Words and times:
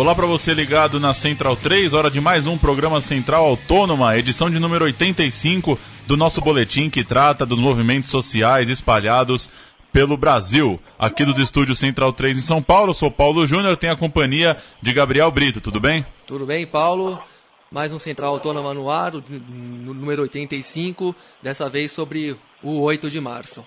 Olá 0.00 0.14
para 0.14 0.24
você 0.24 0.54
ligado 0.54 0.98
na 0.98 1.12
Central 1.12 1.54
3, 1.54 1.92
hora 1.92 2.10
de 2.10 2.22
mais 2.22 2.46
um 2.46 2.56
programa 2.56 3.02
Central 3.02 3.44
Autônoma, 3.44 4.16
edição 4.16 4.48
de 4.48 4.58
número 4.58 4.86
85 4.86 5.78
do 6.06 6.16
nosso 6.16 6.40
boletim 6.40 6.88
que 6.88 7.04
trata 7.04 7.44
dos 7.44 7.58
movimentos 7.58 8.08
sociais 8.08 8.70
espalhados 8.70 9.52
pelo 9.92 10.16
Brasil. 10.16 10.80
Aqui 10.98 11.22
dos 11.22 11.38
estúdios 11.38 11.78
Central 11.78 12.14
3 12.14 12.38
em 12.38 12.40
São 12.40 12.62
Paulo, 12.62 12.94
sou 12.94 13.10
Paulo 13.10 13.44
Júnior, 13.46 13.76
tenho 13.76 13.92
a 13.92 13.96
companhia 13.96 14.56
de 14.80 14.90
Gabriel 14.94 15.30
Brito, 15.30 15.60
tudo 15.60 15.78
bem? 15.78 16.06
Tudo 16.26 16.46
bem, 16.46 16.66
Paulo? 16.66 17.22
Mais 17.70 17.92
um 17.92 17.98
Central 17.98 18.32
Autônoma 18.32 18.72
no 18.72 18.88
ar, 18.88 19.12
número 19.12 20.22
85, 20.22 21.14
dessa 21.42 21.68
vez 21.68 21.92
sobre 21.92 22.38
o 22.62 22.80
8 22.80 23.10
de 23.10 23.20
março. 23.20 23.62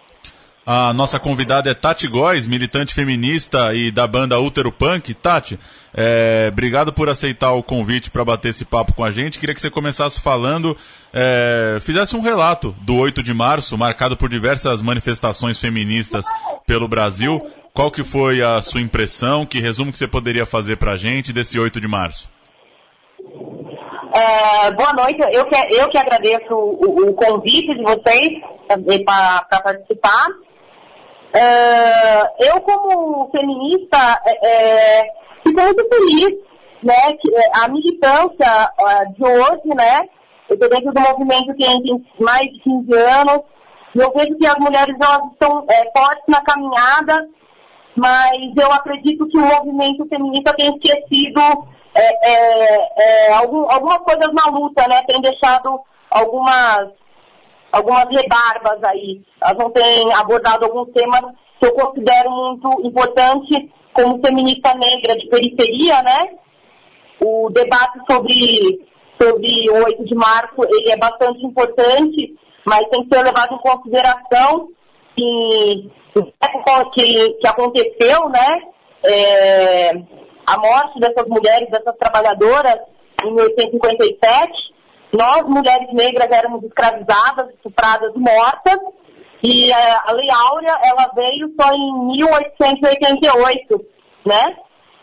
A 0.66 0.94
nossa 0.94 1.20
convidada 1.20 1.70
é 1.70 1.74
Tati 1.74 2.08
Góes, 2.08 2.48
militante 2.48 2.94
feminista 2.94 3.74
e 3.74 3.92
da 3.92 4.08
banda 4.08 4.40
Útero 4.40 4.72
Punk. 4.72 5.14
Tati, 5.14 5.60
é, 5.94 6.48
obrigado 6.50 6.94
por 6.94 7.10
aceitar 7.10 7.52
o 7.52 7.62
convite 7.62 8.10
para 8.10 8.24
bater 8.24 8.50
esse 8.50 8.64
papo 8.64 8.94
com 8.94 9.04
a 9.04 9.12
gente. 9.12 9.40
Queria 9.40 9.54
que 9.54 9.62
você 9.62 9.70
começasse 9.70 10.22
falando, 10.22 10.78
é, 11.12 11.78
fizesse 11.82 12.16
um 12.16 12.22
relato 12.22 12.74
do 12.80 12.96
8 12.96 13.22
de 13.22 13.34
março, 13.34 13.78
marcado 13.78 14.16
por 14.16 14.30
diversas 14.30 14.82
manifestações 14.82 15.60
feministas 15.60 16.26
pelo 16.66 16.88
Brasil. 16.88 17.46
Qual 17.74 17.92
que 17.92 18.04
foi 18.04 18.42
a 18.42 18.62
sua 18.62 18.80
impressão? 18.80 19.46
Que 19.46 19.60
resumo 19.60 19.92
que 19.92 19.98
você 19.98 20.08
poderia 20.08 20.46
fazer 20.46 20.78
para 20.78 20.94
a 20.94 20.98
gente 20.98 21.34
desse 21.34 21.60
8 21.60 21.82
de 21.82 21.90
março? 21.90 22.32
É, 24.16 24.72
boa 24.72 24.94
noite, 24.94 25.20
eu 25.34 25.46
que, 25.46 25.56
eu 25.56 25.90
que 25.90 25.98
agradeço 25.98 26.54
o, 26.54 27.10
o 27.10 27.14
convite 27.16 27.76
de 27.76 27.84
vocês 27.84 28.30
para 29.04 29.62
participar. 29.62 30.28
Uh, 31.36 32.46
eu, 32.46 32.62
como 32.62 33.30
feminista, 33.32 34.22
é, 34.26 35.02
é, 35.02 35.14
fico 35.44 35.60
muito 35.60 35.90
feliz 35.90 36.54
né, 36.84 37.14
que 37.20 37.36
é, 37.36 37.52
a 37.56 37.68
militância 37.70 38.72
uh, 38.80 39.14
de 39.14 39.24
hoje, 39.24 39.76
né, 39.76 40.08
eu 40.50 40.54
estou 40.56 40.70
dentro 40.70 40.94
do 40.94 41.02
movimento 41.02 41.56
que 41.56 41.66
tem 41.66 42.06
mais 42.20 42.44
de 42.52 42.60
15 42.60 42.94
anos, 42.94 43.40
e 43.96 44.00
eu 44.00 44.12
vejo 44.12 44.38
que 44.38 44.46
as 44.46 44.58
mulheres 44.58 44.96
elas 45.02 45.32
estão 45.32 45.66
é, 45.70 45.92
fortes 45.98 46.24
na 46.28 46.42
caminhada, 46.42 47.28
mas 47.96 48.34
eu 48.56 48.72
acredito 48.72 49.28
que 49.28 49.38
o 49.38 49.46
movimento 49.46 50.06
feminista 50.08 50.54
tem 50.54 50.76
esquecido 50.76 51.42
é, 51.96 52.32
é, 52.32 53.30
é 53.30 53.34
algum, 53.34 53.70
algumas 53.72 54.00
coisas 54.00 54.32
na 54.34 54.52
luta, 54.52 54.88
né, 54.88 55.02
tem 55.08 55.22
deixado 55.22 55.80
algumas 56.12 56.90
algumas 57.74 58.06
rebarbas 58.06 58.84
aí. 58.84 59.22
Elas 59.42 59.58
não 59.58 59.72
têm 59.72 60.14
abordado 60.14 60.66
alguns 60.66 60.90
temas 60.94 61.22
que 61.60 61.66
eu 61.66 61.74
considero 61.74 62.30
muito 62.30 62.88
importante 62.88 63.72
como 63.94 64.24
feminista 64.24 64.74
negra 64.76 65.16
de 65.18 65.28
periferia, 65.28 66.02
né? 66.04 66.30
O 67.20 67.50
debate 67.50 68.00
sobre, 68.10 68.80
sobre 69.20 69.70
o 69.72 69.86
8 69.86 70.06
de 70.06 70.16
março 70.16 70.56
ele 70.70 70.92
é 70.92 70.98
bastante 70.98 71.46
importante, 71.46 72.36
mas 72.66 72.88
tem 72.90 73.04
que 73.04 73.16
ser 73.16 73.24
levado 73.24 73.56
em 73.56 73.60
consideração 73.60 74.70
que, 75.16 75.90
que, 76.94 77.30
que 77.34 77.48
aconteceu, 77.48 78.30
né? 78.30 78.62
É, 79.06 79.92
a 80.46 80.58
morte 80.58 81.00
dessas 81.00 81.28
mulheres, 81.28 81.70
dessas 81.70 81.96
trabalhadoras 81.98 82.78
em 83.24 83.34
1857, 83.34 84.52
nós, 85.14 85.44
mulheres 85.44 85.94
negras, 85.94 86.30
éramos 86.32 86.64
escravizadas, 86.64 87.50
estupradas, 87.56 88.14
mortas, 88.16 88.80
e 89.44 89.72
é, 89.72 89.92
a 90.06 90.12
Lei 90.14 90.30
Áurea, 90.32 90.80
ela 90.84 91.12
veio 91.14 91.54
só 91.60 91.72
em 91.74 92.08
1888, 92.08 93.86
né? 94.26 94.56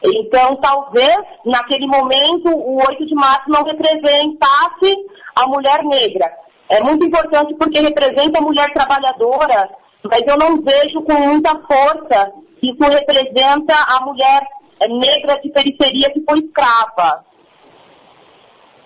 Então, 0.03 0.57
talvez, 0.57 1.19
naquele 1.45 1.87
momento, 1.87 2.49
o 2.49 2.77
8 2.79 3.07
de 3.07 3.15
março 3.15 3.49
não 3.49 3.63
representasse 3.63 4.97
a 5.37 5.47
mulher 5.47 5.85
negra. 5.85 6.33
É 6.71 6.83
muito 6.83 7.05
importante 7.05 7.55
porque 7.55 7.81
representa 7.81 8.39
a 8.39 8.43
mulher 8.43 8.73
trabalhadora, 8.73 9.69
mas 10.05 10.23
eu 10.27 10.39
não 10.39 10.63
vejo 10.63 11.03
com 11.03 11.15
muita 11.15 11.51
força 11.67 12.33
que 12.61 12.71
isso 12.71 12.83
representa 12.83 13.75
a 13.75 14.01
mulher 14.07 14.43
negra 14.89 15.39
de 15.41 15.51
periferia 15.51 16.11
que 16.11 16.25
foi 16.27 16.39
escrava. 16.39 17.25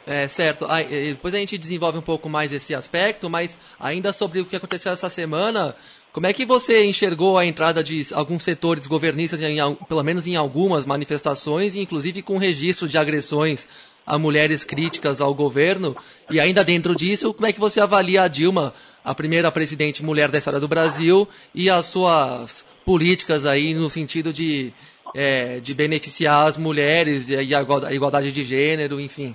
É, 0.06 0.28
certo. 0.28 0.66
Aí, 0.68 1.14
depois 1.14 1.34
a 1.34 1.38
gente 1.38 1.56
desenvolve 1.56 1.98
um 1.98 2.02
pouco 2.02 2.28
mais 2.28 2.52
esse 2.52 2.74
aspecto, 2.74 3.30
mas 3.30 3.58
ainda 3.80 4.12
sobre 4.12 4.40
o 4.40 4.44
que 4.44 4.56
aconteceu 4.56 4.92
essa 4.92 5.08
semana, 5.08 5.74
como 6.12 6.26
é 6.26 6.32
que 6.32 6.44
você 6.44 6.84
enxergou 6.84 7.38
a 7.38 7.44
entrada 7.44 7.82
de 7.82 8.06
alguns 8.12 8.44
setores 8.44 8.86
governistas, 8.86 9.40
em, 9.42 9.56
pelo 9.88 10.02
menos 10.02 10.26
em 10.26 10.36
algumas 10.36 10.84
manifestações, 10.84 11.74
inclusive 11.74 12.22
com 12.22 12.38
registro 12.38 12.86
de 12.86 12.98
agressões 12.98 13.66
a 14.06 14.18
mulheres 14.18 14.62
críticas 14.62 15.22
ao 15.22 15.34
governo? 15.34 15.96
E 16.30 16.38
ainda 16.38 16.62
dentro 16.62 16.94
disso, 16.94 17.32
como 17.32 17.46
é 17.46 17.52
que 17.52 17.58
você 17.58 17.80
avalia 17.80 18.22
a 18.22 18.28
Dilma, 18.28 18.74
a 19.02 19.14
primeira 19.14 19.50
presidente 19.50 20.04
mulher 20.04 20.30
da 20.30 20.36
história 20.36 20.60
do 20.60 20.68
Brasil, 20.68 21.26
e 21.54 21.70
as 21.70 21.86
suas 21.86 22.64
políticas 22.84 23.46
aí 23.46 23.72
no 23.72 23.88
sentido 23.88 24.34
de, 24.34 24.70
é, 25.14 25.60
de 25.60 25.72
beneficiar 25.72 26.46
as 26.46 26.58
mulheres 26.58 27.30
e 27.30 27.36
a 27.36 27.92
igualdade 27.92 28.30
de 28.30 28.42
gênero, 28.44 29.00
enfim? 29.00 29.34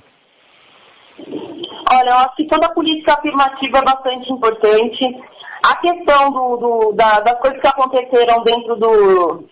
Olha, 1.91 2.09
eu 2.09 2.17
acho 2.17 2.35
que 2.35 2.47
toda 2.47 2.67
a 2.67 2.73
política 2.73 3.13
afirmativa 3.13 3.79
é 3.79 3.81
bastante 3.81 4.31
importante. 4.31 5.17
A 5.65 5.75
questão 5.77 6.31
do, 6.31 6.57
do 6.57 6.91
da, 6.93 7.19
das 7.21 7.39
coisas 7.39 7.59
que 7.59 7.67
aconteceram 7.67 8.43
dentro, 8.43 8.75
do, 8.75 9.43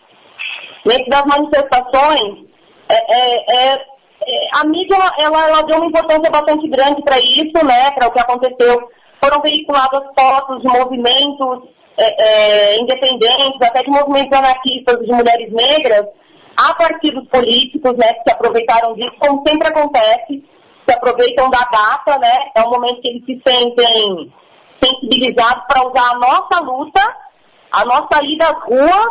dentro 0.85 1.09
das 1.09 1.25
manifestações, 1.25 2.45
é, 2.89 2.95
é, 2.95 3.35
é, 3.49 3.73
é 3.73 4.49
a 4.53 4.63
mídia 4.65 4.95
ela, 5.19 5.47
ela 5.47 5.61
deu 5.63 5.77
uma 5.77 5.87
importância 5.87 6.29
bastante 6.29 6.67
grande 6.67 7.01
para 7.01 7.17
isso, 7.17 7.65
né, 7.65 7.89
para 7.91 8.07
o 8.07 8.11
que 8.11 8.19
aconteceu. 8.19 8.87
Foram 9.21 9.41
veiculadas 9.41 10.03
fotos 10.17 10.61
de 10.61 10.67
movimentos 10.67 11.69
é, 11.97 12.79
independentes, 12.79 13.59
até 13.61 13.81
de 13.81 13.89
movimentos 13.89 14.37
anarquistas 14.37 14.99
de 14.99 15.11
mulheres 15.11 15.51
negras, 15.51 16.05
a 16.55 16.75
partidos 16.75 17.27
políticos 17.29 17.97
né, 17.97 18.13
que 18.13 18.29
se 18.29 18.31
aproveitaram 18.31 18.93
disso, 18.93 19.15
como 19.19 19.43
sempre 19.47 19.69
acontece 19.69 20.43
se 20.87 20.95
aproveitam 20.95 21.49
da 21.49 21.59
data, 21.71 22.17
né? 22.19 22.51
É 22.55 22.61
um 22.61 22.71
momento 22.71 23.01
que 23.01 23.09
eles 23.09 23.25
se 23.25 23.41
sentem 23.45 24.31
sensibilizados 24.83 25.63
para 25.67 25.87
usar 25.87 26.11
a 26.11 26.17
nossa 26.17 26.59
luta, 26.61 27.17
a 27.71 27.85
nossa 27.85 28.23
ida 28.23 28.45
às 28.45 28.63
ruas, 28.63 29.07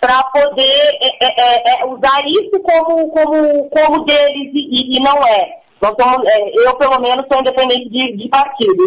para 0.00 0.22
poder 0.24 0.98
é, 1.00 1.24
é, 1.24 1.34
é, 1.40 1.80
é, 1.80 1.86
usar 1.86 2.22
isso 2.26 2.60
como, 2.60 3.08
como, 3.10 3.70
como 3.70 4.04
deles 4.04 4.52
e, 4.54 4.96
e 4.96 5.00
não 5.00 5.26
é. 5.26 5.60
Nós 5.80 5.94
somos, 5.98 6.28
é, 6.28 6.68
eu, 6.68 6.74
pelo 6.76 7.00
menos, 7.00 7.26
sou 7.30 7.40
independente 7.40 7.88
de, 7.88 8.16
de 8.16 8.28
partido. 8.28 8.84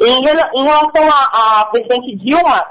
Em, 0.00 0.24
em 0.58 0.64
relação 0.64 1.08
à 1.32 1.66
presidente 1.70 2.16
Dilma, 2.16 2.66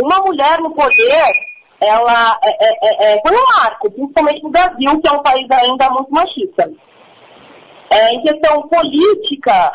uma 0.00 0.20
mulher 0.20 0.60
no 0.60 0.70
poder, 0.74 1.32
ela 1.80 2.38
é, 2.44 3.14
é, 3.14 3.20
foi 3.26 3.36
um 3.36 3.44
marco, 3.56 3.90
principalmente 3.90 4.42
no 4.42 4.50
Brasil, 4.50 5.00
que 5.00 5.08
é 5.08 5.12
um 5.12 5.22
país 5.22 5.46
ainda 5.50 5.90
muito 5.90 6.10
machista. 6.12 6.70
É, 7.92 8.14
em 8.14 8.22
questão 8.22 8.62
política, 8.68 9.72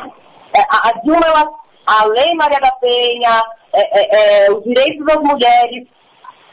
é, 0.56 0.62
a, 0.70 0.90
a 0.90 0.92
Dilma, 1.04 1.26
ela, 1.26 1.50
a 1.86 2.06
Lei 2.06 2.34
Maria 2.34 2.60
da 2.60 2.72
Penha, 2.72 3.44
é, 3.74 4.00
é, 4.00 4.46
é 4.46 4.52
os 4.52 4.64
direitos 4.64 5.06
das 5.06 5.18
mulheres, 5.18 5.88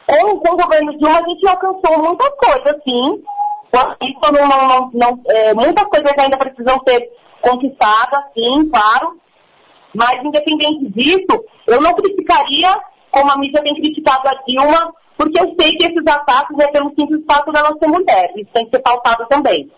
com, 0.07 0.39
com 0.41 0.55
o 0.55 0.57
governo 0.57 0.99
Dilma 0.99 1.19
a 1.19 1.29
gente 1.29 1.49
alcançou 1.49 2.03
muitas 2.03 2.31
coisas, 2.31 2.83
sim. 2.85 3.23
Isso 4.03 4.33
não, 4.33 4.49
não, 4.49 4.91
não 4.93 5.21
é, 5.29 5.55
muitas 5.55 5.85
coisas 5.85 6.13
ainda 6.19 6.37
precisam 6.37 6.79
ser 6.87 7.09
conquistadas, 7.41 8.25
sim, 8.35 8.69
claro. 8.69 9.19
Mas 9.95 10.23
independente 10.25 10.91
disso, 10.91 11.45
eu 11.67 11.81
não 11.81 11.95
criticaria 11.95 12.81
como 13.11 13.31
a 13.31 13.39
mídia 13.39 13.63
tem 13.63 13.75
criticado 13.75 14.29
a 14.29 14.35
Dilma, 14.47 14.93
porque 15.17 15.41
eu 15.41 15.55
sei 15.61 15.77
que 15.77 15.85
esses 15.85 16.07
ataques 16.07 16.59
é 16.59 16.67
pelo 16.69 16.93
simples 16.99 17.23
fato 17.27 17.53
dela 17.53 17.77
ser 17.79 17.87
mulher. 17.87 18.33
Isso 18.37 18.51
tem 18.53 18.65
que 18.65 18.77
ser 18.77 18.83
pautado 18.83 19.27
também. 19.29 19.71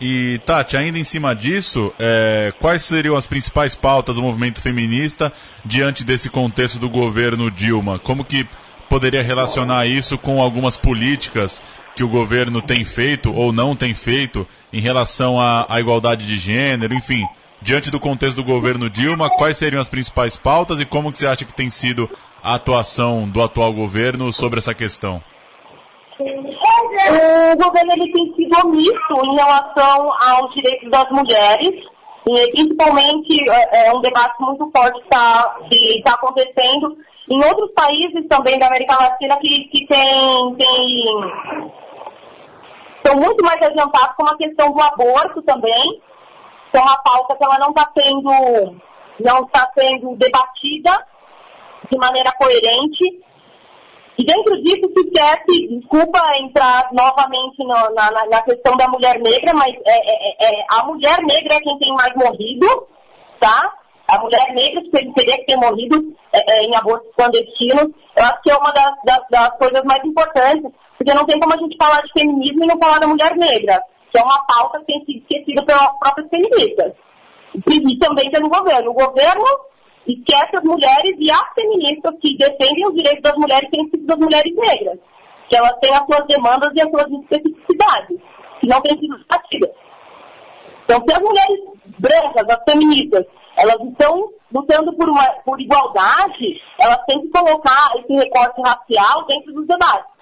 E, 0.00 0.40
Tati, 0.44 0.76
ainda 0.76 0.98
em 0.98 1.04
cima 1.04 1.34
disso, 1.34 1.92
é, 1.98 2.52
quais 2.58 2.82
seriam 2.82 3.16
as 3.16 3.26
principais 3.26 3.74
pautas 3.74 4.16
do 4.16 4.22
movimento 4.22 4.60
feminista 4.60 5.32
diante 5.64 6.04
desse 6.04 6.28
contexto 6.28 6.78
do 6.78 6.90
governo 6.90 7.50
Dilma? 7.50 7.98
Como 7.98 8.24
que 8.24 8.46
poderia 8.88 9.22
relacionar 9.22 9.86
isso 9.86 10.18
com 10.18 10.42
algumas 10.42 10.76
políticas 10.76 11.60
que 11.96 12.02
o 12.02 12.08
governo 12.08 12.60
tem 12.60 12.84
feito 12.84 13.32
ou 13.32 13.52
não 13.52 13.76
tem 13.76 13.94
feito 13.94 14.46
em 14.72 14.80
relação 14.80 15.40
à, 15.40 15.66
à 15.68 15.80
igualdade 15.80 16.26
de 16.26 16.38
gênero, 16.38 16.92
enfim, 16.92 17.24
diante 17.62 17.90
do 17.90 18.00
contexto 18.00 18.36
do 18.36 18.44
governo 18.44 18.90
Dilma, 18.90 19.30
quais 19.30 19.56
seriam 19.56 19.80
as 19.80 19.88
principais 19.88 20.36
pautas 20.36 20.80
e 20.80 20.84
como 20.84 21.12
que 21.12 21.18
você 21.18 21.26
acha 21.26 21.44
que 21.44 21.54
tem 21.54 21.70
sido 21.70 22.10
a 22.42 22.54
atuação 22.54 23.28
do 23.28 23.40
atual 23.40 23.72
governo 23.72 24.32
sobre 24.32 24.58
essa 24.58 24.74
questão? 24.74 25.22
O 27.52 27.56
governo 27.56 27.92
ele 27.92 28.12
tem 28.12 28.34
sido 28.34 28.66
omisso 28.66 29.24
em 29.24 29.34
relação 29.34 30.10
aos 30.20 30.54
direitos 30.54 30.90
das 30.90 31.08
mulheres, 31.10 31.72
e 32.26 32.50
principalmente 32.50 33.50
é, 33.50 33.88
é 33.88 33.92
um 33.92 34.00
debate 34.00 34.34
muito 34.40 34.70
forte 34.74 35.02
tá, 35.10 35.56
que 35.70 35.98
está 35.98 36.14
acontecendo 36.14 36.96
em 37.30 37.44
outros 37.44 37.70
países 37.72 38.26
também 38.28 38.58
da 38.58 38.66
América 38.66 38.96
Latina 38.96 39.36
que, 39.36 39.64
que 39.68 39.86
tem, 39.86 40.54
tem 40.56 41.04
estão 43.04 43.16
muito 43.16 43.44
mais 43.44 43.60
adiantados 43.62 44.16
com 44.16 44.26
a 44.26 44.36
questão 44.36 44.72
do 44.72 44.80
aborto 44.80 45.42
também, 45.42 46.00
que 46.70 46.78
é 46.78 46.80
uma 46.80 46.96
pauta 47.02 47.36
que 47.36 47.44
ela 47.44 47.58
não 47.58 47.68
está 47.68 47.90
sendo, 47.96 48.30
não 49.20 49.44
está 49.44 49.70
sendo 49.78 50.16
debatida 50.16 51.06
de 51.90 51.98
maneira 51.98 52.32
coerente. 52.32 53.22
E 54.16 54.24
dentro 54.24 54.62
disso 54.62 54.88
se 54.94 55.08
esquece, 55.08 55.68
desculpa 55.68 56.20
entrar 56.40 56.88
novamente 56.92 57.58
no, 57.58 57.94
na, 57.94 58.10
na, 58.26 58.42
questão 58.42 58.76
da 58.76 58.88
mulher 58.88 59.18
negra, 59.18 59.52
mas 59.54 59.74
é, 59.84 59.96
é, 59.96 60.60
é, 60.60 60.66
a 60.70 60.84
mulher 60.84 61.20
negra 61.22 61.54
é 61.54 61.60
quem 61.60 61.78
tem 61.78 61.92
mais 61.94 62.14
morrido, 62.14 62.86
tá? 63.40 63.74
A 64.06 64.20
mulher 64.20 64.54
negra 64.54 64.82
teria 64.92 65.38
que 65.38 65.46
ter 65.46 65.56
morrido 65.56 66.14
é, 66.32 66.52
é, 66.52 66.62
em 66.62 66.76
abortos 66.76 67.10
clandestinos. 67.16 67.88
Eu 68.16 68.24
acho 68.24 68.42
que 68.42 68.50
é 68.52 68.56
uma 68.56 68.70
das, 68.70 68.94
das, 69.04 69.20
das, 69.28 69.58
coisas 69.58 69.82
mais 69.82 70.04
importantes, 70.04 70.70
porque 70.96 71.12
não 71.12 71.26
tem 71.26 71.40
como 71.40 71.54
a 71.54 71.58
gente 71.58 71.76
falar 71.76 72.00
de 72.02 72.12
feminismo 72.12 72.62
e 72.62 72.66
não 72.68 72.78
falar 72.78 73.00
da 73.00 73.08
mulher 73.08 73.34
negra, 73.36 73.82
que 74.12 74.18
é 74.18 74.22
uma 74.22 74.44
pauta 74.46 74.78
que 74.80 74.86
tem 74.86 75.04
sido 75.06 75.22
esquecida 75.22 75.64
pelas 75.64 75.98
próprias 75.98 76.28
feministas. 76.28 76.92
E, 77.54 77.94
e 77.94 77.98
também 77.98 78.30
pelo 78.30 78.48
governo. 78.48 78.90
O 78.90 78.94
governo 78.94 79.44
esquece 80.06 80.56
as 80.56 80.64
mulheres 80.64 81.14
e 81.18 81.30
as 81.30 81.54
feministas 81.54 82.14
que 82.20 82.36
defendem 82.36 82.86
os 82.86 82.94
direitos 82.94 83.22
das 83.22 83.36
mulheres 83.36 83.70
têm 83.70 83.88
sido 83.90 84.06
das 84.06 84.18
mulheres 84.18 84.54
negras, 84.54 84.98
que 85.48 85.56
elas 85.56 85.74
têm 85.80 85.94
as 85.94 86.04
suas 86.06 86.26
demandas 86.26 86.70
e 86.74 86.80
as 86.80 86.90
suas 86.90 87.06
especificidades, 87.10 88.18
que 88.60 88.66
não 88.66 88.80
têm 88.82 88.98
sido 88.98 89.18
debatidas. 89.18 89.70
Então, 90.84 91.02
se 91.06 91.14
as 91.14 91.22
mulheres 91.22 91.60
brancas, 91.98 92.48
as 92.48 92.64
feministas, 92.70 93.24
elas 93.56 93.80
estão 93.80 94.30
lutando 94.52 94.92
por, 94.94 95.08
uma, 95.08 95.24
por 95.44 95.60
igualdade, 95.60 96.60
elas 96.78 96.98
têm 97.06 97.20
que 97.22 97.28
colocar 97.28 97.90
esse 97.98 98.12
recorte 98.12 98.60
racial 98.60 99.26
dentro 99.26 99.52
dos 99.54 99.66
debates. 99.66 100.12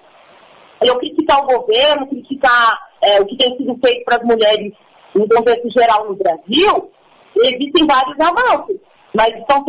Eu 0.81 0.97
criticar 0.97 1.43
o 1.43 1.47
governo, 1.47 2.07
criticar 2.07 2.79
é, 3.01 3.21
o 3.21 3.25
que 3.25 3.37
tem 3.37 3.55
sido 3.57 3.77
feito 3.83 4.03
para 4.05 4.17
as 4.17 4.23
mulheres 4.23 4.73
no 5.13 5.27
contexto 5.27 5.69
geral 5.69 6.05
no 6.07 6.15
Brasil, 6.15 6.91
existem 7.35 7.85
vários 7.85 8.19
avanços. 8.19 8.77
Mas 9.15 9.29
estão, 9.29 9.63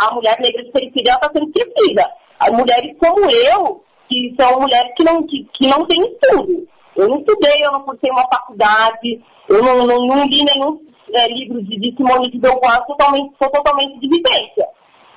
a, 0.00 0.14
mulher 0.14 0.38
negra 0.40 0.62
de 0.62 0.70
periferia 0.70 1.14
está 1.14 1.30
sendo 1.32 1.50
esquecida. 1.50 2.08
As 2.38 2.50
mulheres 2.50 2.96
como 2.98 3.28
eu, 3.28 3.84
que 4.08 4.34
são 4.40 4.60
mulheres 4.60 4.92
que 4.96 5.04
não, 5.04 5.26
que, 5.26 5.48
que 5.52 5.66
não 5.66 5.84
têm 5.86 6.00
estudo. 6.00 6.68
Eu 6.96 7.08
não 7.08 7.18
estudei, 7.18 7.64
eu 7.64 7.72
não 7.72 7.82
cursei 7.82 8.10
uma 8.10 8.26
faculdade, 8.28 9.20
eu 9.48 9.62
não, 9.62 9.86
não, 9.86 10.06
não 10.06 10.24
li 10.26 10.44
nenhum 10.44 10.80
é, 11.14 11.28
livro 11.28 11.62
de, 11.62 11.78
de 11.78 11.96
Simone 11.96 12.30
de 12.30 12.38
Beauvoir, 12.38 12.84
totalmente, 12.86 13.34
sou 13.40 13.50
totalmente 13.50 13.98
de 14.00 14.08
vivência. 14.08 14.68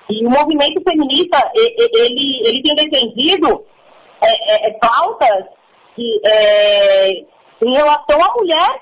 E 0.09 0.25
o 0.25 0.29
movimento 0.29 0.81
feminista, 0.83 1.51
ele, 1.55 2.41
ele 2.45 2.61
tem 2.61 2.75
defendido 2.75 3.63
é, 4.21 4.67
é, 4.67 4.71
pautas 4.73 5.45
que, 5.95 6.21
é, 6.25 7.11
em 7.63 7.73
relação 7.73 8.23
à 8.23 8.33
mulher 8.35 8.81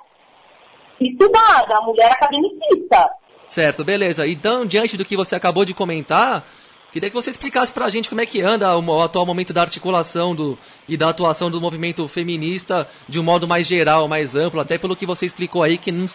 estudada, 0.99 1.77
a 1.77 1.81
mulher 1.81 2.11
academicista. 2.11 3.09
Certo, 3.49 3.83
beleza. 3.83 4.27
Então, 4.27 4.65
diante 4.65 4.95
do 4.95 5.03
que 5.03 5.17
você 5.17 5.35
acabou 5.35 5.65
de 5.65 5.73
comentar, 5.73 6.45
queria 6.93 7.09
que 7.09 7.15
você 7.15 7.31
explicasse 7.31 7.73
pra 7.73 7.89
gente 7.89 8.07
como 8.07 8.21
é 8.21 8.25
que 8.25 8.41
anda 8.41 8.77
o, 8.77 9.01
atual 9.01 9.25
momento 9.25 9.51
da 9.51 9.61
articulação 9.61 10.35
do, 10.35 10.57
e 10.87 10.95
da 10.95 11.09
atuação 11.09 11.49
do 11.49 11.59
movimento 11.59 12.07
feminista 12.07 12.87
de 13.07 13.19
um 13.19 13.23
modo 13.23 13.47
mais 13.47 13.65
geral, 13.65 14.07
mais 14.07 14.35
amplo, 14.35 14.61
até 14.61 14.77
pelo 14.77 14.95
que 14.95 15.05
você 15.05 15.25
explicou 15.25 15.63
aí, 15.63 15.79
que 15.79 15.91
não, 15.91 16.05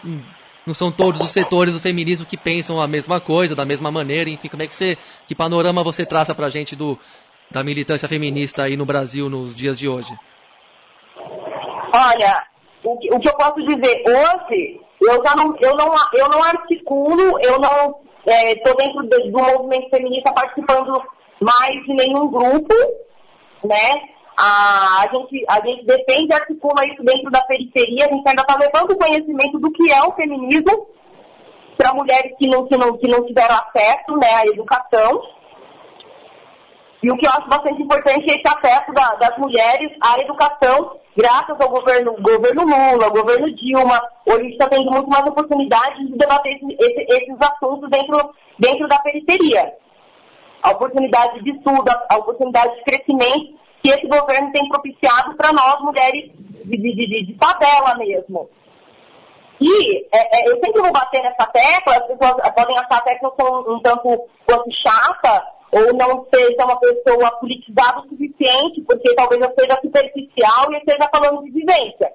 não 0.65 0.73
são 0.73 0.93
todos 0.93 1.21
os 1.21 1.33
setores 1.33 1.75
do 1.75 1.81
feminismo 1.81 2.25
que 2.25 2.37
pensam 2.37 2.81
a 2.81 2.87
mesma 2.87 3.21
coisa, 3.21 3.57
da 3.57 3.65
mesma 3.65 3.91
maneira, 3.91 4.31
enfim, 4.31 4.49
como 4.49 4.63
é 4.63 4.69
que 4.69 4.75
você, 4.75 4.97
que 5.27 5.35
panorama 5.35 5.83
você 5.83 6.07
traça 6.07 6.37
pra 6.37 6.49
gente 6.49 6.77
do, 6.77 6.97
da 7.51 7.65
militância 7.65 8.09
feminista 8.09 8.63
aí 8.63 8.77
no 8.77 8.87
Brasil 8.87 9.29
nos 9.29 9.57
dias 9.57 9.77
de 9.77 9.89
hoje? 9.89 10.15
Olha, 11.93 12.47
o 12.85 13.19
que 13.19 13.29
eu 13.29 13.35
posso 13.35 13.61
dizer 13.67 14.05
hoje 14.07 14.81
eu 15.07 15.25
já 15.25 15.35
não, 15.37 15.57
eu 15.61 15.77
não, 15.77 15.93
eu 16.13 16.29
não 16.29 16.43
articulo, 16.43 17.39
eu 17.43 17.59
não 17.59 17.97
estou 18.27 18.73
é, 18.73 18.77
dentro 18.77 19.03
do, 19.03 19.31
do 19.31 19.39
movimento 19.39 19.91
feminista 19.91 20.33
participando 20.33 21.03
mais 21.41 21.85
de 21.85 21.95
nenhum 21.95 22.29
grupo, 22.29 22.75
né? 23.65 24.15
A, 24.37 25.03
a, 25.03 25.09
gente, 25.13 25.45
a 25.49 25.65
gente 25.65 25.85
defende 25.85 26.29
e 26.31 26.35
articula 26.35 26.85
isso 26.87 27.03
dentro 27.05 27.31
da 27.31 27.43
periferia, 27.43 28.07
a 28.07 28.13
gente 28.13 28.29
ainda 28.29 28.43
está 28.43 28.57
levando 28.59 28.97
conhecimento 28.97 29.59
do 29.59 29.71
que 29.71 29.93
é 29.93 30.03
o 30.03 30.13
feminismo 30.13 30.89
para 31.77 31.95
mulheres 31.95 32.33
que 32.39 32.49
não, 32.49 32.67
que, 32.67 32.77
não, 32.77 32.97
que 32.97 33.07
não 33.07 33.25
tiveram 33.27 33.55
acesso 33.55 34.17
né, 34.17 34.35
à 34.35 34.47
educação. 34.47 35.23
E 37.05 37.11
o 37.11 37.17
que 37.19 37.27
eu 37.27 37.31
acho 37.33 37.47
bastante 37.51 37.83
importante 37.83 38.31
é 38.31 38.37
esse 38.37 38.49
acesso 38.49 38.91
da, 38.95 39.15
das 39.17 39.37
mulheres 39.37 39.93
à 40.01 40.19
educação 40.21 40.99
graças 41.15 41.61
ao 41.61 41.69
governo, 41.69 42.17
governo 42.19 42.63
Lula, 42.63 43.11
governo 43.11 43.55
Dilma, 43.55 44.01
hoje 44.25 44.39
a 44.39 44.43
gente 44.43 44.53
está 44.53 44.69
tendo 44.71 44.91
muito 44.91 45.11
mais 45.11 45.27
oportunidade 45.27 46.07
de 46.07 46.17
debater 46.17 46.57
esse, 46.57 46.77
esse, 46.81 47.07
esses 47.11 47.37
assuntos 47.43 47.91
dentro, 47.91 48.35
dentro 48.59 48.89
da 48.89 48.99
periferia. 49.01 49.75
A 50.63 50.71
oportunidade 50.71 51.45
de 51.45 51.51
estudo, 51.51 51.85
a 52.09 52.17
oportunidade 52.17 52.75
de 52.77 52.85
crescimento 52.85 53.55
que 53.83 53.91
esse 53.91 54.07
governo 54.09 54.51
tem 54.53 54.67
propiciado 54.71 55.37
para 55.37 55.53
nós, 55.53 55.79
mulheres 55.83 56.31
de, 56.65 56.77
de, 56.79 56.95
de, 56.95 57.27
de 57.27 57.37
favela 57.39 57.97
mesmo. 57.99 58.49
E 59.61 60.07
é, 60.11 60.39
é, 60.39 60.49
eu 60.49 60.59
sempre 60.59 60.81
vou 60.81 60.91
bater 60.91 61.23
nessa 61.23 61.47
tecla, 61.49 61.97
as 61.97 62.07
pessoas 62.07 62.51
podem 62.55 62.79
achar 62.79 62.97
até 62.97 63.15
que 63.17 63.27
eu 63.27 63.35
sou 63.39 63.69
um, 63.69 63.75
um 63.75 63.81
tanto 63.83 64.27
quanto 64.47 64.71
chata, 64.83 65.45
ou 65.75 65.93
não 65.93 66.25
seja 66.33 66.65
uma 66.65 66.79
pessoa 66.79 67.33
politizada 67.33 68.01
o 68.01 68.09
suficiente, 68.09 68.81
porque 68.87 69.13
talvez 69.17 69.43
eu 69.43 69.53
seja 69.59 69.81
superficial 69.83 70.73
e 70.73 70.77
esteja 70.77 71.11
falando 71.13 71.43
de 71.43 71.51
vivência. 71.51 72.13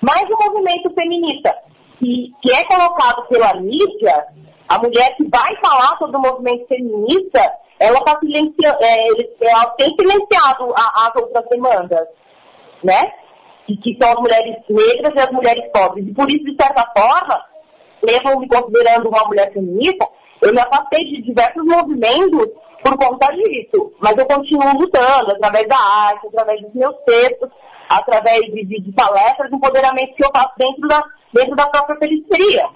Mas 0.00 0.22
o 0.22 0.38
movimento 0.42 0.90
feminista, 0.94 1.54
que, 1.98 2.32
que 2.40 2.50
é 2.50 2.64
colocado 2.64 3.28
pela 3.28 3.60
mídia, 3.60 4.26
a 4.66 4.78
mulher 4.78 5.16
que 5.16 5.28
vai 5.28 5.54
falar 5.56 5.98
sobre 5.98 6.16
o 6.16 6.20
movimento 6.20 6.66
feminista, 6.66 7.52
ela, 7.78 8.00
tá 8.00 8.18
silencia, 8.20 8.78
é, 8.80 9.08
ela 9.46 9.66
tem 9.72 9.94
silenciado 9.94 10.72
a, 10.74 11.08
as 11.08 11.22
outras 11.22 11.44
demandas, 11.50 12.08
né? 12.82 13.12
E 13.68 13.76
que 13.76 13.98
são 14.00 14.10
as 14.10 14.18
mulheres 14.18 14.56
negras 14.70 15.12
e 15.14 15.20
as 15.20 15.30
mulheres 15.30 15.70
pobres. 15.72 16.06
E 16.08 16.14
por 16.14 16.30
isso, 16.30 16.44
de 16.44 16.56
certa 16.58 16.90
forma, 16.96 17.44
mesmo 18.02 18.40
me 18.40 18.48
considerando 18.48 19.08
uma 19.08 19.24
mulher 19.24 19.52
feminista, 19.52 20.06
eu 20.40 20.52
me 20.52 20.60
afastei 20.60 21.04
de 21.04 21.22
diversos 21.22 21.64
movimentos 21.64 22.48
por 22.82 22.96
conta 22.96 23.26
disso, 23.34 23.92
mas 24.00 24.16
eu 24.16 24.26
continuo 24.26 24.78
lutando 24.78 25.32
através 25.32 25.66
da 25.68 25.78
arte, 25.78 26.26
através 26.28 26.60
dos 26.62 26.74
meus 26.74 26.94
textos, 27.04 27.48
através 27.88 28.40
de, 28.40 28.64
de, 28.64 28.80
de 28.80 28.92
palestras, 28.92 29.52
empoderamento 29.52 30.14
que 30.14 30.24
eu 30.24 30.30
faço 30.34 30.52
dentro 30.56 30.86
da, 30.86 31.02
dentro 31.32 31.56
da 31.56 31.66
própria 31.66 31.96
periferia. 31.96 32.68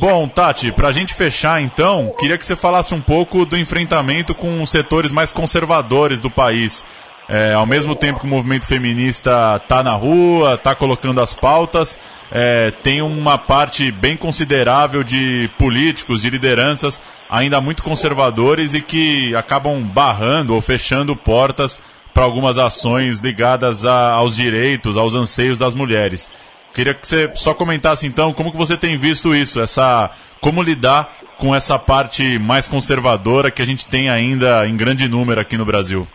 Bom, 0.00 0.28
Tati, 0.28 0.72
para 0.72 0.88
a 0.88 0.92
gente 0.92 1.14
fechar 1.14 1.60
então, 1.60 2.14
queria 2.18 2.38
que 2.38 2.46
você 2.46 2.54
falasse 2.54 2.94
um 2.94 3.00
pouco 3.00 3.44
do 3.44 3.56
enfrentamento 3.56 4.34
com 4.34 4.62
os 4.62 4.70
setores 4.70 5.10
mais 5.10 5.32
conservadores 5.32 6.20
do 6.20 6.30
país. 6.30 6.84
É, 7.32 7.54
ao 7.54 7.64
mesmo 7.64 7.94
tempo 7.94 8.18
que 8.18 8.26
o 8.26 8.28
movimento 8.28 8.66
feminista 8.66 9.60
está 9.62 9.84
na 9.84 9.92
rua, 9.92 10.54
está 10.54 10.74
colocando 10.74 11.20
as 11.20 11.32
pautas, 11.32 11.96
é, 12.28 12.72
tem 12.82 13.00
uma 13.00 13.38
parte 13.38 13.92
bem 13.92 14.16
considerável 14.16 15.04
de 15.04 15.48
políticos, 15.56 16.22
de 16.22 16.28
lideranças 16.28 17.00
ainda 17.30 17.60
muito 17.60 17.84
conservadores 17.84 18.74
e 18.74 18.80
que 18.80 19.32
acabam 19.36 19.80
barrando 19.80 20.56
ou 20.56 20.60
fechando 20.60 21.14
portas 21.14 21.78
para 22.12 22.24
algumas 22.24 22.58
ações 22.58 23.20
ligadas 23.20 23.84
a, 23.84 24.10
aos 24.10 24.34
direitos, 24.34 24.96
aos 24.96 25.14
anseios 25.14 25.56
das 25.56 25.72
mulheres. 25.72 26.28
Queria 26.74 26.94
que 26.94 27.06
você 27.06 27.30
só 27.36 27.54
comentasse 27.54 28.08
então 28.08 28.32
como 28.32 28.50
que 28.50 28.58
você 28.58 28.76
tem 28.76 28.96
visto 28.96 29.32
isso, 29.32 29.60
essa 29.60 30.10
como 30.40 30.64
lidar 30.64 31.12
com 31.38 31.54
essa 31.54 31.78
parte 31.78 32.40
mais 32.40 32.66
conservadora 32.66 33.52
que 33.52 33.62
a 33.62 33.66
gente 33.66 33.86
tem 33.86 34.10
ainda 34.10 34.66
em 34.66 34.76
grande 34.76 35.08
número 35.08 35.40
aqui 35.40 35.56
no 35.56 35.64
Brasil. 35.64 36.08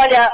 Olha, 0.00 0.32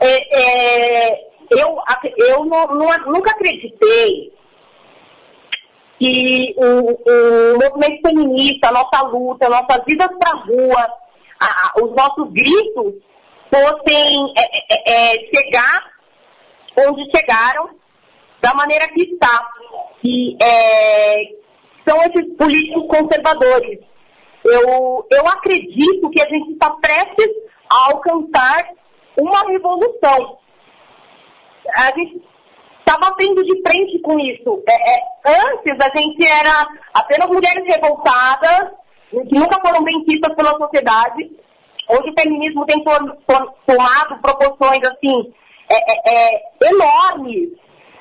é, 0.00 1.10
é, 1.10 1.30
eu, 1.50 1.76
eu 2.16 2.44
não, 2.46 2.66
não, 2.68 3.12
nunca 3.12 3.30
acreditei 3.30 4.32
que 5.98 6.54
o, 6.56 6.92
o, 6.92 7.58
movimento 7.62 8.08
feminista, 8.08 8.68
a 8.68 8.72
nossa 8.72 9.02
luta, 9.02 9.50
nossas 9.50 9.84
vidas 9.86 10.08
para 10.18 10.32
a 10.32 10.42
rua, 10.44 10.94
os 11.82 11.94
nossos 11.94 12.32
gritos 12.32 12.94
fossem 13.52 14.32
é, 14.38 14.74
é, 14.74 15.14
é, 15.14 15.30
chegar 15.34 15.92
onde 16.88 17.10
chegaram 17.14 17.68
da 18.40 18.54
maneira 18.54 18.88
que 18.88 19.02
está. 19.02 19.46
Que 20.00 20.38
é, 20.42 21.16
são 21.86 21.98
esses 22.02 22.34
políticos 22.38 22.86
conservadores. 22.88 23.78
Eu, 24.42 25.06
eu 25.10 25.28
acredito 25.28 26.10
que 26.10 26.22
a 26.22 26.26
gente 26.26 26.52
está 26.52 26.70
prestes 26.70 27.28
a 27.70 27.92
alcançar 27.92 28.81
uma 29.18 29.40
revolução. 29.48 30.38
A 31.76 31.86
gente 31.96 32.22
está 32.80 32.98
batendo 32.98 33.42
de 33.44 33.62
frente 33.62 33.98
com 34.00 34.18
isso. 34.18 34.62
É, 34.68 34.94
é, 34.94 35.02
antes 35.26 35.72
a 35.80 35.98
gente 35.98 36.26
era 36.26 36.68
apenas 36.94 37.28
mulheres 37.28 37.64
revoltadas, 37.66 38.70
que 39.10 39.38
nunca 39.38 39.60
foram 39.60 39.84
bem 39.84 40.04
vistas 40.04 40.34
pela 40.34 40.56
sociedade. 40.56 41.30
Hoje 41.88 42.10
o 42.10 42.20
feminismo 42.20 42.64
tem 42.66 42.82
tomado 42.82 44.22
proporções 44.22 44.80
assim 44.84 45.32
é, 45.68 45.76
é, 45.76 46.34
é, 46.34 46.42
enormes. 46.70 47.50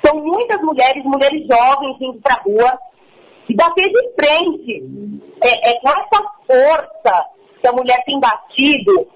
São 0.06 0.16
muitas 0.18 0.62
mulheres, 0.62 1.04
mulheres 1.04 1.46
jovens 1.48 1.98
indo 2.02 2.20
para 2.22 2.36
a 2.36 2.42
rua, 2.42 2.80
e 3.48 3.56
bater 3.56 3.90
de 3.90 4.14
frente 4.14 4.84
é, 5.42 5.72
é, 5.72 5.80
com 5.80 5.90
essa 5.90 6.24
força 6.48 7.26
que 7.60 7.68
a 7.68 7.74
mulher 7.74 8.02
tem 8.06 8.20
batido 8.20 9.08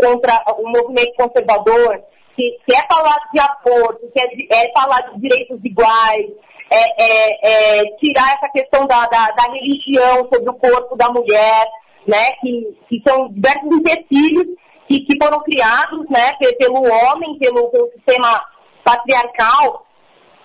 contra 0.00 0.42
o 0.58 0.68
movimento 0.68 1.14
conservador, 1.16 2.02
que 2.36 2.58
quer 2.66 2.86
falar 2.88 3.16
de 3.32 3.40
aborto, 3.40 4.10
quer 4.14 4.28
é, 4.50 4.72
falar 4.72 5.00
de 5.02 5.20
direitos 5.20 5.58
iguais, 5.64 6.26
é, 6.70 7.04
é, 7.04 7.80
é, 7.80 7.84
tirar 7.96 8.34
essa 8.34 8.48
questão 8.48 8.86
da, 8.86 9.06
da, 9.06 9.30
da, 9.32 9.52
religião 9.52 10.28
sobre 10.32 10.48
o 10.48 10.54
corpo 10.54 10.96
da 10.96 11.10
mulher, 11.10 11.66
né, 12.06 12.32
que, 12.40 12.76
que 12.88 13.02
são 13.06 13.28
diversos 13.28 13.70
empecilhos 13.70 14.46
que, 14.88 15.00
que 15.00 15.18
foram 15.22 15.40
criados 15.40 16.08
né, 16.08 16.32
pelo 16.58 16.82
homem, 16.82 17.38
pelo, 17.38 17.68
pelo 17.68 17.90
sistema 17.92 18.42
patriarcal, 18.82 19.86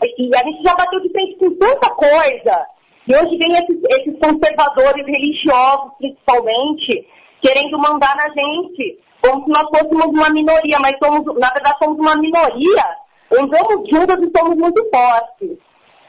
e 0.04 0.36
a 0.36 0.40
gente 0.40 0.62
já 0.64 0.76
bateu 0.76 1.00
de 1.00 1.10
frente 1.10 1.38
com 1.38 1.56
tanta 1.56 1.90
coisa, 1.96 2.68
e 3.08 3.16
hoje 3.16 3.38
vem 3.38 3.54
esses, 3.54 3.78
esses 3.90 4.20
conservadores 4.20 5.06
religiosos, 5.06 5.94
principalmente, 5.98 7.08
querendo 7.42 7.80
mandar 7.80 8.14
na 8.18 8.28
gente, 8.30 9.00
como 9.22 9.44
se 9.44 9.50
nós 9.50 9.64
fôssemos 9.64 10.06
uma 10.06 10.30
minoria, 10.30 10.80
mas 10.80 10.96
somos, 11.02 11.26
na 11.40 11.50
verdade 11.50 11.78
somos 11.84 12.00
uma 12.00 12.16
minoria, 12.16 12.86
andamos 13.32 13.90
juntas 13.90 14.20
e 14.20 14.32
somos 14.38 14.56
muito 14.56 14.90
fortes. 14.94 15.58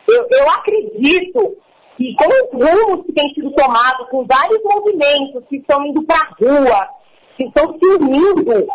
Eu, 0.09 0.27
eu 0.31 0.51
acredito 0.51 1.57
que 1.97 2.15
com 2.15 2.29
os 2.29 2.71
rumos 2.71 3.07
que 3.07 3.13
têm 3.13 3.35
sido 3.35 3.51
tomados, 3.53 4.09
com 4.09 4.25
vários 4.25 4.63
movimentos 4.63 5.45
que 5.49 5.57
estão 5.57 5.85
indo 5.85 6.03
para 6.05 6.17
a 6.17 6.35
rua, 6.41 6.89
que 7.37 7.45
estão 7.45 7.77
se 7.79 7.87
unindo, 7.87 8.67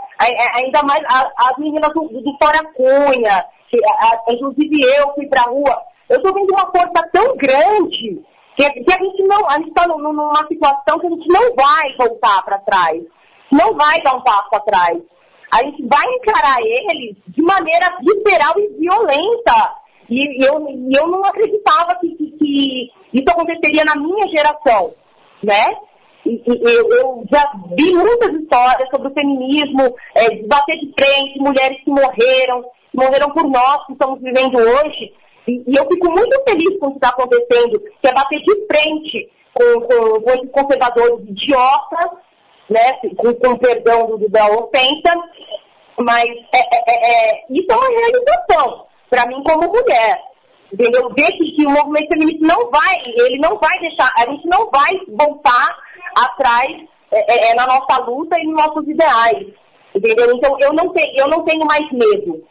ainda 0.53 0.83
mais 0.83 1.01
as 1.37 1.57
meninas 1.57 1.91
do, 1.93 2.07
do 2.07 2.37
Fora 2.37 2.63
Cunha, 2.73 3.45
que, 3.69 3.79
a, 3.85 4.33
inclusive 4.33 4.79
eu 4.97 5.13
fui 5.15 5.25
para 5.27 5.41
a 5.41 5.49
rua, 5.49 5.81
eu 6.09 6.17
estou 6.17 6.33
vendo 6.33 6.51
uma 6.51 6.71
força 6.71 7.09
tão 7.11 7.35
grande 7.35 8.21
que, 8.55 8.69
que 8.69 8.93
a 8.93 9.03
gente 9.03 9.23
não, 9.23 9.49
a 9.49 9.57
gente 9.57 9.69
está 9.69 9.87
numa 9.87 10.47
situação 10.47 10.99
que 10.99 11.07
a 11.07 11.09
gente 11.09 11.27
não 11.27 11.55
vai 11.55 11.95
voltar 11.97 12.43
para 12.43 12.59
trás, 12.59 13.01
não 13.53 13.73
vai 13.75 14.01
dar 14.01 14.15
um 14.15 14.21
passo 14.21 14.49
atrás. 14.53 14.97
A 15.51 15.63
gente 15.63 15.85
vai 15.85 16.05
encarar 16.15 16.57
eles 16.59 17.15
de 17.27 17.41
maneira 17.41 17.97
visceral 18.01 18.53
e 18.57 18.67
violenta. 18.79 19.75
E 20.09 20.43
eu, 20.43 20.67
eu 20.95 21.07
não 21.07 21.23
acreditava 21.23 21.95
que, 21.99 22.09
que, 22.15 22.31
que 22.31 22.91
isso 23.13 23.29
aconteceria 23.29 23.85
na 23.85 23.95
minha 23.95 24.27
geração, 24.27 24.93
né? 25.43 25.75
E, 26.25 26.41
eu, 26.47 26.89
eu, 26.89 27.23
já 27.31 27.51
vi 27.77 27.93
muitas 27.93 28.33
histórias 28.33 28.89
sobre 28.89 29.09
o 29.09 29.13
feminismo, 29.13 29.95
é, 30.15 30.29
de 30.29 30.47
bater 30.47 30.79
de 30.79 30.91
frente, 30.97 31.39
mulheres 31.39 31.77
que 31.83 31.89
morreram, 31.89 32.63
morreram 32.93 33.29
por 33.31 33.43
nós 33.49 33.85
que 33.85 33.93
estamos 33.93 34.21
vivendo 34.21 34.57
hoje. 34.57 35.13
E, 35.47 35.63
e 35.67 35.75
eu 35.75 35.85
fico 35.87 36.09
muito 36.11 36.41
feliz 36.47 36.79
com 36.79 36.87
o 36.87 36.91
que 36.91 36.97
está 36.97 37.09
acontecendo, 37.09 37.79
que 37.79 38.07
é 38.07 38.13
bater 38.13 38.39
de 38.39 38.65
frente 38.67 39.29
com, 39.53 39.81
com, 39.81 40.21
com 40.21 40.29
esses 40.31 40.51
conservadores 40.51 41.19
idiotas, 41.27 42.09
né, 42.69 42.93
com, 43.17 43.33
com 43.33 43.57
perdão 43.57 44.17
do, 44.17 44.29
da 44.29 44.45
ofensa, 44.47 45.13
mas 45.99 46.25
é, 46.25 46.59
é, 46.59 46.83
é, 46.87 47.31
é, 47.31 47.45
isso 47.49 47.67
é 47.69 47.75
uma 47.75 47.87
realização 47.87 48.85
para 49.09 49.27
mim 49.27 49.43
como 49.43 49.67
mulher. 49.67 50.21
Entendeu? 50.71 51.07
Ver 51.15 51.31
que, 51.33 51.65
o 51.65 51.69
movimento 51.69 52.07
feminista 52.07 52.47
não 52.47 52.71
vai, 52.71 52.95
ele 53.05 53.37
não 53.37 53.59
vai 53.59 53.77
deixar, 53.79 54.11
a 54.17 54.25
gente 54.25 54.47
não 54.47 54.71
vai 54.71 54.91
voltar 55.07 55.77
atrás 56.15 56.67
é, 57.11 57.51
é 57.51 57.53
na 57.53 57.67
nossa 57.67 58.03
luta 58.05 58.35
e 58.39 58.47
nos 58.47 58.55
nossos 58.55 58.87
ideais. 58.87 59.47
Entendeu? 59.93 60.35
Então 60.35 60.57
eu 60.59 60.73
não, 60.73 60.89
te, 60.91 61.13
eu 61.15 61.27
não 61.27 61.43
tenho 61.43 61.65
mais 61.65 61.87
medo. 61.91 62.43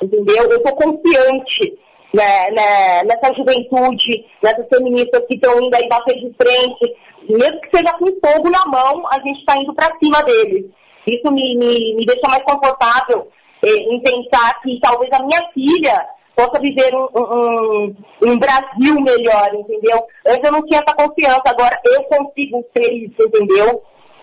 Entendeu? 0.00 0.50
Eu 0.50 0.56
estou 0.56 0.74
confiante 0.74 1.78
né, 2.14 2.50
né, 2.50 3.04
nessa 3.04 3.34
juventude, 3.34 4.24
nessas 4.42 4.66
feministas 4.68 5.24
que 5.26 5.34
estão 5.34 5.60
indo 5.60 5.74
aí 5.74 5.88
bater 5.88 6.14
de 6.14 6.34
frente, 6.34 6.96
mesmo 7.28 7.60
que 7.60 7.76
seja 7.76 7.92
com 7.94 8.06
fogo 8.06 8.50
na 8.50 8.64
mão, 8.66 9.06
a 9.08 9.20
gente 9.20 9.40
está 9.40 9.56
indo 9.56 9.74
para 9.74 9.96
cima 9.98 10.22
deles. 10.22 10.66
Isso 11.06 11.30
me, 11.32 11.56
me, 11.56 11.94
me 11.94 12.06
deixa 12.06 12.28
mais 12.28 12.42
confortável 12.42 13.28
eh, 13.64 13.94
em 13.94 14.00
pensar 14.00 14.60
que 14.60 14.78
talvez 14.80 15.12
a 15.12 15.22
minha 15.22 15.40
filha 15.52 16.06
possa 16.36 16.60
viver 16.60 16.94
um, 16.94 17.08
um, 17.14 17.96
um, 18.24 18.38
Brasil 18.38 19.00
melhor, 19.00 19.54
entendeu? 19.54 20.04
Antes 20.26 20.44
eu 20.44 20.52
não 20.52 20.66
tinha 20.66 20.80
essa 20.80 20.94
confiança, 20.94 21.42
agora 21.46 21.80
eu 21.84 22.02
consigo 22.04 22.62
ser 22.76 22.92
isso, 22.92 23.16
entendeu? 23.22 23.82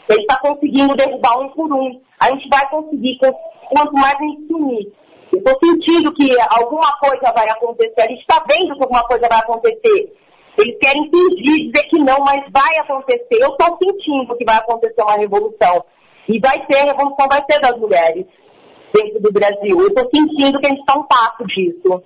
Ele 0.09 0.21
está 0.21 0.37
conseguindo 0.39 0.95
derrubar 0.95 1.39
um 1.39 1.49
por 1.49 1.73
um. 1.73 2.01
A 2.19 2.29
gente 2.29 2.47
vai 2.49 2.69
conseguir, 2.69 3.17
quanto 3.69 3.93
mais 3.93 4.15
a 4.15 4.23
gente 4.23 4.47
se 4.47 4.53
unir. 4.53 4.93
Eu 5.33 5.39
estou 5.39 5.57
sentindo 5.63 6.13
que 6.13 6.35
alguma 6.49 6.95
coisa 6.97 7.33
vai 7.33 7.49
acontecer. 7.49 8.01
A 8.01 8.07
gente 8.07 8.21
está 8.21 8.43
vendo 8.47 8.75
que 8.75 8.83
alguma 8.83 9.03
coisa 9.03 9.27
vai 9.27 9.39
acontecer. 9.39 10.13
Eles 10.59 10.77
querem 10.79 11.09
fingir, 11.09 11.71
dizer 11.71 11.87
que 11.89 11.97
não, 11.97 12.19
mas 12.19 12.43
vai 12.51 12.77
acontecer. 12.77 13.41
Eu 13.41 13.49
estou 13.49 13.77
sentindo 13.81 14.37
que 14.37 14.45
vai 14.45 14.57
acontecer 14.57 15.01
uma 15.01 15.17
revolução. 15.17 15.83
E 16.29 16.39
vai 16.39 16.63
ser, 16.69 16.81
a 16.81 16.85
revolução 16.85 17.27
vai 17.27 17.43
ser 17.49 17.59
das 17.59 17.75
mulheres 17.79 18.25
dentro 18.93 19.19
do 19.19 19.31
Brasil. 19.31 19.79
Eu 19.79 19.87
estou 19.87 20.07
sentindo 20.13 20.59
que 20.59 20.67
a 20.67 20.69
gente 20.69 20.81
está 20.81 20.93
um 20.93 21.03
passo 21.03 21.43
disso. 21.47 22.03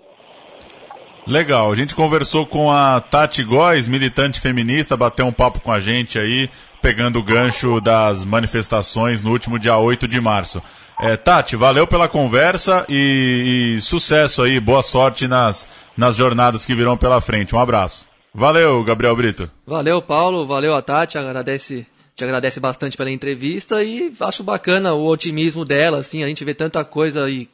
Legal, 1.27 1.69
a 1.69 1.75
gente 1.75 1.93
conversou 1.93 2.45
com 2.45 2.71
a 2.71 3.01
Tati 3.01 3.43
Góes, 3.43 3.85
militante 3.85 4.39
feminista, 4.39 4.95
bateu 4.95 5.25
um 5.25 5.33
papo 5.33 5.59
com 5.59 5.73
a 5.73 5.79
gente 5.81 6.17
aí, 6.17 6.49
pegando 6.81 7.19
o 7.19 7.23
gancho 7.23 7.81
das 7.81 8.23
manifestações 8.23 9.21
no 9.21 9.31
último 9.31 9.59
dia 9.59 9.77
8 9.77 10.07
de 10.07 10.21
março. 10.21 10.63
É, 10.99 11.15
Tati, 11.15 11.55
valeu 11.55 11.85
pela 11.85 12.09
conversa 12.09 12.83
e, 12.89 13.75
e, 13.77 13.81
sucesso 13.81 14.41
aí, 14.41 14.59
boa 14.59 14.81
sorte 14.81 15.27
nas, 15.27 15.67
nas 15.95 16.15
jornadas 16.15 16.65
que 16.65 16.73
virão 16.73 16.97
pela 16.97 17.21
frente. 17.21 17.55
Um 17.55 17.59
abraço. 17.59 18.07
Valeu, 18.33 18.83
Gabriel 18.83 19.15
Brito. 19.15 19.49
Valeu, 19.65 20.01
Paulo, 20.01 20.45
valeu 20.45 20.73
a 20.73 20.81
Tati, 20.81 21.17
agradece, 21.17 21.85
te 22.15 22.23
agradece 22.23 22.59
bastante 22.59 22.97
pela 22.97 23.11
entrevista 23.11 23.83
e 23.83 24.11
acho 24.19 24.43
bacana 24.43 24.95
o 24.95 25.05
otimismo 25.05 25.63
dela, 25.63 25.99
assim, 25.99 26.23
a 26.23 26.27
gente 26.27 26.43
vê 26.43 26.55
tanta 26.55 26.83
coisa 26.83 27.29
e 27.29 27.47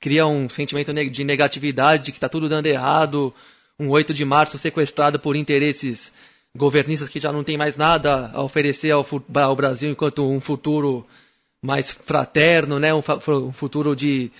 cria 0.00 0.24
um 0.24 0.48
sentimento 0.48 0.92
de 0.92 1.24
negatividade, 1.24 2.04
de 2.04 2.12
que 2.12 2.18
está 2.18 2.28
tudo 2.28 2.48
dando 2.48 2.66
errado, 2.66 3.34
um 3.78 3.88
8 3.88 4.14
de 4.14 4.24
março 4.24 4.56
sequestrado 4.56 5.18
por 5.18 5.34
interesses 5.34 6.12
governistas 6.56 7.08
que 7.08 7.18
já 7.18 7.32
não 7.32 7.42
tem 7.42 7.58
mais 7.58 7.76
nada 7.76 8.30
a 8.32 8.40
oferecer 8.40 8.92
ao, 8.92 9.04
ao 9.34 9.56
Brasil 9.56 9.90
enquanto 9.90 10.28
um 10.28 10.40
futuro 10.40 11.04
mais 11.64 11.90
fraterno, 11.90 12.78
né? 12.78 12.92
um, 12.92 13.02
um 13.48 13.52
futuro 13.52 13.96
de, 13.96 14.30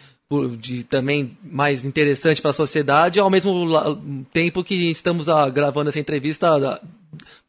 de 0.58 0.84
também 0.84 1.38
mais 1.42 1.82
interessante 1.82 2.42
para 2.42 2.50
a 2.50 2.54
sociedade, 2.54 3.18
ao 3.18 3.30
mesmo 3.30 4.26
tempo 4.30 4.62
que 4.62 4.90
estamos 4.90 5.26
a, 5.26 5.48
gravando 5.48 5.88
essa 5.88 5.98
entrevista 5.98 6.78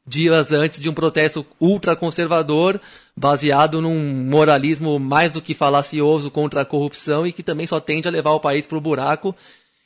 dias 0.07 0.53
antes 0.53 0.79
de 0.79 0.87
um 0.87 0.93
protesto 0.93 1.45
ultraconservador, 1.59 2.79
baseado 3.17 3.81
num 3.81 4.25
moralismo 4.29 4.97
mais 4.97 5.33
do 5.33 5.41
que 5.41 5.53
falacioso 5.53 6.31
contra 6.31 6.61
a 6.61 6.65
corrupção 6.65 7.27
e 7.27 7.33
que 7.33 7.43
também 7.43 7.67
só 7.67 7.77
tende 7.77 8.07
a 8.07 8.11
levar 8.11 8.31
o 8.31 8.39
país 8.39 8.65
para 8.65 8.77
o 8.77 8.81
buraco. 8.81 9.35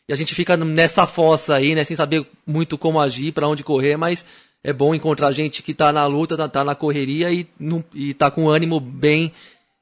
E 0.07 0.13
a 0.13 0.15
gente 0.15 0.35
fica 0.35 0.55
nessa 0.55 1.07
fossa 1.07 1.55
aí, 1.55 1.73
né, 1.73 1.83
sem 1.83 1.95
saber 1.95 2.27
muito 2.45 2.77
como 2.77 2.99
agir, 2.99 3.31
para 3.31 3.47
onde 3.47 3.63
correr, 3.63 3.97
mas 3.97 4.23
é 4.63 4.71
bom 4.71 4.93
encontrar 4.93 5.31
gente 5.31 5.63
que 5.63 5.71
está 5.71 5.91
na 5.91 6.05
luta, 6.05 6.35
está 6.35 6.47
tá 6.47 6.63
na 6.63 6.75
correria 6.75 7.31
e, 7.31 7.47
está 7.95 8.29
com 8.29 8.49
ânimo 8.49 8.79
bem 8.79 9.31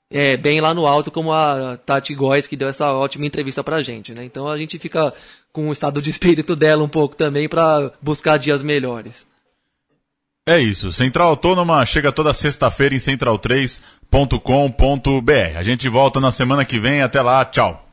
é, 0.10 0.38
bem 0.38 0.62
lá 0.62 0.74
no 0.74 0.88
alto, 0.88 1.12
como 1.12 1.34
a 1.34 1.78
Tati 1.78 2.16
Góes, 2.16 2.48
que 2.48 2.56
deu 2.56 2.70
essa 2.70 2.94
ótima 2.94 3.26
entrevista 3.26 3.64
pra 3.64 3.82
gente, 3.82 4.14
né? 4.14 4.24
Então 4.24 4.48
a 4.48 4.58
gente 4.58 4.80
fica 4.80 5.14
com 5.52 5.70
o 5.70 5.74
estado 5.74 6.02
de 6.02 6.10
espírito 6.10 6.56
dela 6.56 6.84
um 6.84 6.90
pouco 6.90 7.16
também 7.16 7.50
para 7.50 7.92
buscar 8.02 8.38
dias 8.38 8.64
melhores. 8.64 9.26
É 10.48 10.60
isso. 10.60 10.94
Central 10.94 11.30
Autônoma 11.30 11.86
chega 11.86 12.10
toda 12.10 12.34
sexta-feira 12.34 12.96
em 12.96 13.00
central3.com.br. 13.00 15.58
A 15.58 15.64
gente 15.64 15.90
volta 15.90 16.22
na 16.22 16.32
semana 16.32 16.64
que 16.64 16.80
vem. 16.80 17.02
Até 17.02 17.22
lá. 17.22 17.44
Tchau. 17.44 17.87